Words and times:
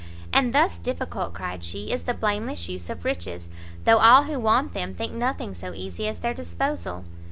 "And 0.33 0.51
thus 0.51 0.79
difficult," 0.79 1.35
cried 1.35 1.63
she, 1.63 1.91
"is 1.91 2.01
the 2.01 2.15
blameless 2.15 2.67
use 2.67 2.89
of 2.89 3.05
riches, 3.05 3.51
though; 3.85 3.99
all 3.99 4.23
who 4.23 4.39
want 4.39 4.73
them, 4.73 4.95
think 4.95 5.13
nothing 5.13 5.53
so 5.53 5.75
easy 5.75 6.07
as 6.07 6.21
their 6.21 6.33
disposal! 6.33 7.05